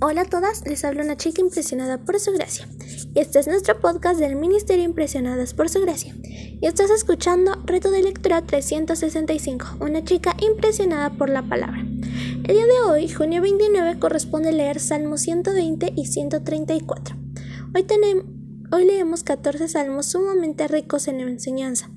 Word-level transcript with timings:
Hola 0.00 0.22
a 0.22 0.24
todas, 0.24 0.66
les 0.66 0.84
habla 0.84 1.04
una 1.04 1.16
chica 1.16 1.40
impresionada 1.40 1.98
por 1.98 2.18
su 2.18 2.32
gracia. 2.32 2.66
Y 3.14 3.20
este 3.20 3.38
es 3.38 3.46
nuestro 3.46 3.78
podcast 3.80 4.18
del 4.18 4.34
Ministerio 4.34 4.84
Impresionadas 4.84 5.54
por 5.54 5.68
su 5.68 5.80
gracia. 5.80 6.14
Y 6.24 6.66
estás 6.66 6.90
escuchando 6.90 7.52
Reto 7.64 7.92
de 7.92 8.02
Lectura 8.02 8.42
365, 8.42 9.76
una 9.80 10.02
chica 10.02 10.36
impresionada 10.40 11.10
por 11.10 11.30
la 11.30 11.42
palabra. 11.42 11.80
El 11.80 12.56
día 12.56 12.66
de 12.66 12.90
hoy, 12.90 13.08
junio 13.08 13.40
29, 13.40 14.00
corresponde 14.00 14.52
leer 14.52 14.80
Salmos 14.80 15.20
120 15.20 15.92
y 15.96 16.06
134. 16.06 17.16
Hoy, 17.74 17.82
tenemos, 17.84 18.24
hoy 18.72 18.86
leemos 18.86 19.22
14 19.22 19.68
salmos 19.68 20.06
sumamente 20.06 20.66
ricos 20.66 21.06
en 21.06 21.20
enseñanza, 21.20 21.88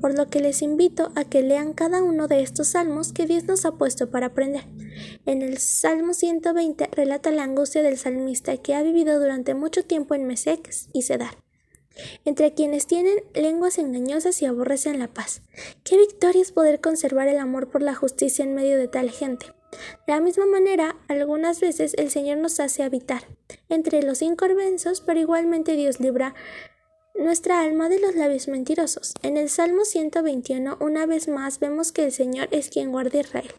por 0.00 0.16
lo 0.16 0.28
que 0.28 0.40
les 0.40 0.62
invito 0.62 1.12
a 1.14 1.24
que 1.24 1.42
lean 1.42 1.72
cada 1.72 2.02
uno 2.02 2.28
de 2.28 2.42
estos 2.42 2.68
salmos 2.68 3.12
que 3.12 3.26
Dios 3.26 3.44
nos 3.44 3.64
ha 3.64 3.72
puesto 3.72 4.10
para 4.10 4.26
aprender. 4.26 4.64
En 5.26 5.42
el 5.42 5.58
Salmo 5.58 6.14
120 6.14 6.88
relata 6.92 7.30
la 7.30 7.44
angustia 7.44 7.82
del 7.82 7.98
salmista 7.98 8.56
que 8.56 8.74
ha 8.74 8.82
vivido 8.82 9.20
durante 9.20 9.54
mucho 9.54 9.84
tiempo 9.84 10.14
en 10.14 10.26
Meseques 10.26 10.88
y 10.92 11.02
Cedar, 11.02 11.36
entre 12.24 12.54
quienes 12.54 12.86
tienen 12.86 13.22
lenguas 13.34 13.78
engañosas 13.78 14.40
y 14.42 14.46
aborrecen 14.46 14.98
la 14.98 15.08
paz. 15.08 15.42
Qué 15.84 15.96
victoria 15.96 16.42
es 16.42 16.52
poder 16.52 16.80
conservar 16.80 17.28
el 17.28 17.38
amor 17.38 17.70
por 17.70 17.82
la 17.82 17.94
justicia 17.94 18.44
en 18.44 18.54
medio 18.54 18.78
de 18.78 18.88
tal 18.88 19.10
gente. 19.10 19.46
De 20.06 20.12
la 20.12 20.20
misma 20.20 20.46
manera, 20.46 20.96
algunas 21.08 21.60
veces 21.60 21.94
el 21.96 22.10
Señor 22.10 22.38
nos 22.38 22.58
hace 22.58 22.82
habitar 22.82 23.22
entre 23.68 24.02
los 24.02 24.20
inconversos, 24.22 25.00
pero 25.00 25.20
igualmente 25.20 25.76
Dios 25.76 26.00
libra 26.00 26.34
nuestra 27.20 27.60
alma 27.60 27.88
de 27.88 28.00
los 28.00 28.14
labios 28.14 28.48
mentirosos. 28.48 29.12
En 29.22 29.36
el 29.36 29.50
Salmo 29.50 29.84
121, 29.84 30.78
una 30.80 31.06
vez 31.06 31.28
más, 31.28 31.60
vemos 31.60 31.92
que 31.92 32.04
el 32.04 32.12
Señor 32.12 32.48
es 32.50 32.70
quien 32.70 32.90
guarda 32.90 33.20
Israel. 33.20 33.52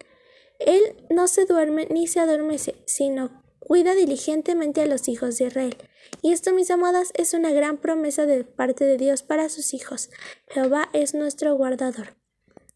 Él 0.59 0.81
no 1.09 1.27
se 1.27 1.45
duerme 1.45 1.88
ni 1.89 2.07
se 2.07 2.19
adormece, 2.19 2.75
sino 2.85 3.43
cuida 3.59 3.93
diligentemente 3.93 4.81
a 4.81 4.88
los 4.88 5.07
hijos 5.07 5.38
de 5.38 5.45
Israel. 5.45 5.77
Y 6.21 6.33
esto, 6.33 6.53
mis 6.53 6.71
amadas, 6.71 7.11
es 7.13 7.33
una 7.33 7.52
gran 7.52 7.77
promesa 7.77 8.25
de 8.25 8.44
parte 8.44 8.86
de 8.86 8.97
Dios 8.97 9.23
para 9.23 9.47
sus 9.49 9.73
hijos. 9.73 10.09
Jehová 10.49 10.89
es 10.93 11.14
nuestro 11.14 11.55
guardador. 11.55 12.16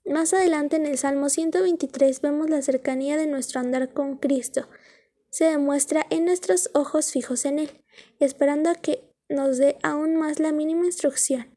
Más 0.06 0.34
adelante 0.34 0.76
en 0.76 0.86
el 0.86 1.00
Salmo 1.00 1.30
123 1.30 2.22
vemos 2.22 2.50
la 2.50 2.62
cercanía 2.62 3.18
de 3.18 3.26
nuestro 3.26 3.60
andar 3.60 3.92
con 3.92 4.18
Cristo. 4.18 4.70
Se 5.32 5.46
demuestra 5.46 6.06
en 6.12 6.26
nuestros 6.26 6.70
ojos 6.74 7.12
fijos 7.12 7.46
en 7.46 7.58
Él, 7.60 7.84
esperando 8.20 8.70
a 8.70 8.76
que 8.76 9.15
nos 9.30 9.58
dé 9.58 9.78
aún 9.84 10.16
más 10.16 10.40
la 10.40 10.52
mínima 10.52 10.86
instrucción. 10.86 11.56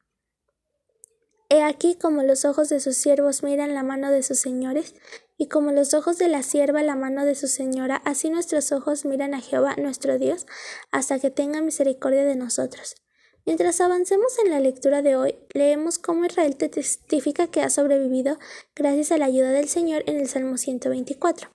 He 1.51 1.63
aquí 1.63 1.97
como 1.97 2.23
los 2.23 2.45
ojos 2.45 2.69
de 2.69 2.79
sus 2.79 2.97
siervos 2.97 3.43
miran 3.43 3.75
la 3.75 3.83
mano 3.83 4.11
de 4.11 4.23
sus 4.23 4.39
señores, 4.39 4.95
y 5.39 5.47
como 5.47 5.73
los 5.73 5.95
ojos 5.95 6.19
de 6.19 6.29
la 6.29 6.43
sierva 6.43 6.83
la 6.83 6.97
mano 6.97 7.25
de 7.25 7.35
su 7.35 7.47
señora, 7.47 8.03
así 8.05 8.29
nuestros 8.29 8.73
ojos 8.73 9.05
miran 9.05 9.35
a 9.35 9.41
Jehová 9.41 9.77
nuestro 9.77 10.19
Dios, 10.19 10.47
hasta 10.91 11.19
que 11.19 11.31
tenga 11.31 11.63
misericordia 11.63 12.25
de 12.25 12.37
nosotros. 12.37 12.97
Mientras 13.47 13.81
avancemos 13.81 14.39
en 14.45 14.51
la 14.51 14.61
lectura 14.61 15.01
de 15.01 15.17
hoy, 15.17 15.37
leemos 15.55 15.99
cómo 15.99 16.27
Israel 16.27 16.57
te 16.57 16.69
testifica 16.69 17.47
que 17.47 17.63
ha 17.63 17.71
sobrevivido 17.71 18.39
gracias 18.77 19.11
a 19.13 19.17
la 19.17 19.25
ayuda 19.25 19.53
del 19.53 19.69
Señor 19.69 20.03
en 20.07 20.19
el 20.19 20.29
Salmo 20.29 20.59
124. 20.59 21.49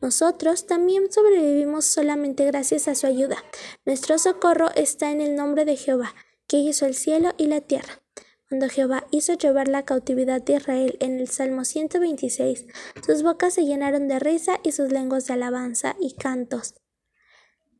Nosotros 0.00 0.66
también 0.66 1.10
sobrevivimos 1.12 1.84
solamente 1.84 2.44
gracias 2.46 2.88
a 2.88 2.94
su 2.94 3.06
ayuda. 3.06 3.36
Nuestro 3.84 4.18
socorro 4.18 4.70
está 4.74 5.10
en 5.10 5.20
el 5.20 5.36
nombre 5.36 5.64
de 5.64 5.76
Jehová, 5.76 6.14
que 6.46 6.58
hizo 6.58 6.86
el 6.86 6.94
cielo 6.94 7.32
y 7.38 7.46
la 7.46 7.60
tierra. 7.60 8.02
Cuando 8.48 8.68
Jehová 8.68 9.06
hizo 9.12 9.34
llevar 9.34 9.68
la 9.68 9.84
cautividad 9.84 10.42
de 10.42 10.54
Israel 10.54 10.96
en 10.98 11.20
el 11.20 11.28
Salmo 11.28 11.64
126, 11.64 12.66
sus 13.06 13.22
bocas 13.22 13.54
se 13.54 13.64
llenaron 13.64 14.08
de 14.08 14.18
risa 14.18 14.58
y 14.64 14.72
sus 14.72 14.90
lenguas 14.90 15.26
de 15.26 15.34
alabanza 15.34 15.94
y 16.00 16.14
cantos. 16.14 16.74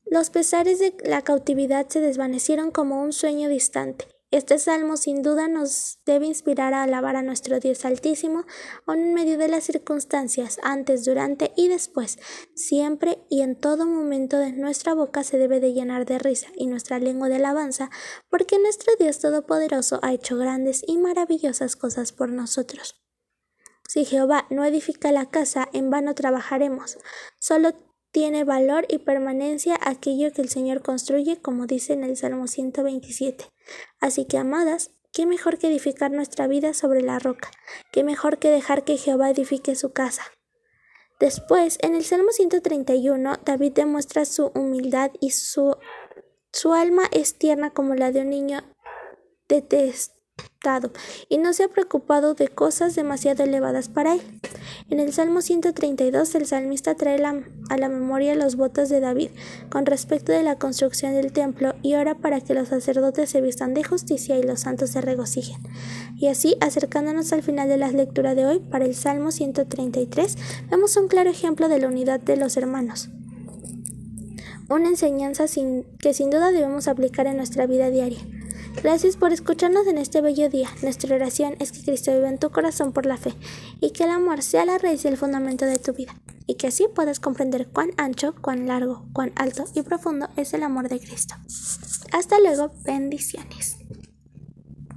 Los 0.07 0.31
pesares 0.31 0.79
de 0.79 0.95
la 1.05 1.23
cautividad 1.23 1.89
se 1.89 2.01
desvanecieron 2.01 2.71
como 2.71 3.03
un 3.03 3.13
sueño 3.13 3.49
distante. 3.49 4.07
Este 4.33 4.61
salmo 4.61 4.97
sin 4.97 5.23
duda 5.23 5.49
nos 5.49 5.99
debe 6.07 6.27
inspirar 6.27 6.73
a 6.73 6.85
alabar 6.85 7.17
a 7.17 7.23
nuestro 7.23 7.59
Dios 7.59 7.85
Altísimo, 7.85 8.45
aun 8.87 9.01
en 9.01 9.15
medio 9.15 9.37
de 9.39 9.49
las 9.49 9.65
circunstancias, 9.65 10.61
antes, 10.63 11.05
durante 11.05 11.53
y 11.57 11.67
después. 11.67 12.17
Siempre 12.55 13.19
y 13.29 13.43
en 13.43 13.57
todo 13.57 13.87
momento 13.87 14.39
de 14.39 14.53
nuestra 14.53 14.95
boca 14.95 15.25
se 15.25 15.37
debe 15.37 15.59
de 15.59 15.73
llenar 15.73 16.07
de 16.07 16.21
risa 16.21 16.47
y 16.55 16.69
nuestra 16.69 17.01
lengua 17.01 17.29
de 17.29 17.37
alabanza, 17.37 17.91
porque 18.29 18.61
nuestro 18.61 18.93
Dios 19.01 19.19
Todopoderoso 19.19 19.99
ha 20.03 20.13
hecho 20.13 20.37
grandes 20.37 20.85
y 20.87 20.97
maravillosas 20.99 21.75
cosas 21.75 22.13
por 22.13 22.29
nosotros. 22.29 23.03
Si 23.89 24.05
Jehová 24.05 24.47
no 24.49 24.65
edifica 24.65 25.11
la 25.11 25.27
casa, 25.27 25.69
en 25.73 25.91
vano 25.91 26.15
trabajaremos. 26.15 26.99
Solo 27.41 27.73
tiene 28.13 28.45
valor 28.45 28.87
y 28.89 28.99
permanencia 28.99 29.79
aquello 29.81 30.33
que 30.33 30.43
el 30.43 30.49
Señor 30.49 30.83
construye, 30.83 31.41
como 31.41 31.67
dice 31.67 31.93
en 31.93 32.05
el 32.05 32.17
Salmo 32.17 32.47
127. 32.47 33.47
Así 34.01 34.25
que, 34.25 34.39
amadas, 34.39 34.91
¿qué 35.13 35.27
mejor 35.27 35.59
que 35.59 35.69
edificar 35.69 36.11
nuestra 36.11 36.47
vida 36.47 36.75
sobre 36.75 37.03
la 37.03 37.19
roca? 37.19 37.51
¿Qué 37.93 38.05
mejor 38.05 38.39
que 38.39 38.51
dejar 38.51 38.85
que 38.85 38.97
Jehová 38.97 39.31
edifique 39.31 39.75
su 39.75 39.93
casa? 39.93 40.25
Después, 41.21 41.79
en 41.83 41.95
el 41.95 42.05
Salmo 42.05 42.31
131, 42.31 43.35
David 43.45 43.73
demuestra 43.73 44.25
su 44.25 44.47
humildad 44.55 45.11
y 45.21 45.31
su, 45.31 45.77
su 46.53 46.73
alma 46.73 47.05
es 47.13 47.37
tierna 47.37 47.71
como 47.71 47.95
la 47.95 48.11
de 48.11 48.23
un 48.23 48.31
niño 48.31 48.61
detestado 49.49 50.20
y 51.29 51.39
no 51.39 51.55
se 51.55 51.65
ha 51.65 51.69
preocupado 51.69 52.35
de 52.35 52.49
cosas 52.49 52.95
demasiado 52.95 53.45
elevadas 53.45 53.89
para 53.89 54.15
él. 54.15 54.21
En 54.91 55.01
el 55.01 55.13
Salmo 55.13 55.41
132 55.41 56.35
el 56.35 56.47
salmista 56.47 56.95
trae 56.95 57.19
a 57.25 57.77
la 57.79 57.89
memoria 57.89 58.35
los 58.35 58.57
votos 58.57 58.91
de 58.91 59.01
David 59.01 59.31
con 59.71 59.87
respecto 59.87 60.33
de 60.33 60.43
la 60.43 60.57
construcción 60.57 61.15
del 61.15 61.33
templo 61.33 61.75
y 61.83 61.95
ora 61.95 62.15
para 62.15 62.43
que 62.43 62.53
los 62.53 62.69
sacerdotes 62.69 63.31
se 63.31 63.41
vistan 63.41 63.73
de 63.73 63.85
justicia 63.85 64.39
y 64.39 64.43
los 64.43 64.61
santos 64.61 64.91
se 64.91 65.01
regocijen. 65.01 65.63
Y 66.17 66.27
así, 66.27 66.57
acercándonos 66.61 67.33
al 67.33 67.43
final 67.43 67.69
de 67.69 67.79
la 67.79 67.91
lectura 67.91 68.35
de 68.35 68.45
hoy, 68.45 68.59
para 68.59 68.85
el 68.85 68.95
Salmo 68.95 69.33
133, 69.33 70.37
vemos 70.71 70.97
un 70.99 71.09
claro 71.09 71.31
ejemplo 71.31 71.69
de 71.69 71.79
la 71.79 71.89
unidad 71.89 72.21
de 72.21 72.37
los 72.37 72.57
hermanos 72.57 73.09
una 74.69 74.89
enseñanza 74.89 75.47
que 75.99 76.15
sin 76.15 76.31
duda 76.31 76.53
debemos 76.53 76.87
aplicar 76.87 77.27
en 77.27 77.39
nuestra 77.39 77.67
vida 77.67 77.91
diaria. 77.91 78.21
Gracias 78.83 79.19
por 79.19 79.31
escucharnos 79.31 79.87
en 79.89 79.99
este 79.99 80.23
bello 80.23 80.49
día. 80.49 80.71
Nuestra 80.83 81.15
oración 81.15 81.55
es 81.59 81.71
que 81.71 81.83
Cristo 81.83 82.13
viva 82.13 82.31
en 82.31 82.39
tu 82.39 82.51
corazón 82.51 82.93
por 82.93 83.05
la 83.05 83.19
fe 83.19 83.35
y 83.79 83.91
que 83.91 84.05
el 84.05 84.11
amor 84.11 84.43
sea 84.43 84.65
la 84.65 84.79
raíz 84.79 85.05
y 85.05 85.09
el 85.09 85.19
fundamento 85.19 85.67
de 85.67 85.79
tu 85.79 85.93
vida 85.93 86.15
y 86.47 86.55
que 86.55 86.69
así 86.69 86.87
puedas 86.95 87.21
comprender 87.21 87.69
cuán 87.69 87.91
ancho, 87.99 88.35
cuán 88.41 88.67
largo, 88.67 89.05
cuán 89.13 89.33
alto 89.37 89.65
y 89.75 89.83
profundo 89.83 90.31
es 90.37 90.55
el 90.55 90.63
amor 90.63 90.89
de 90.89 90.99
Cristo. 90.99 91.35
Hasta 92.11 92.41
luego, 92.41 92.73
bendiciones. 92.85 93.77